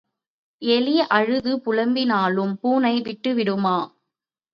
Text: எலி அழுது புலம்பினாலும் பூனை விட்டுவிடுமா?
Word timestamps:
எலி 0.61 0.95
அழுது 1.09 1.51
புலம்பினாலும் 1.65 2.53
பூனை 2.61 2.93
விட்டுவிடுமா? 3.01 3.75